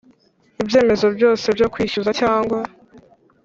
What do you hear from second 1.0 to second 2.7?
byose byo kwishyuza cyangwa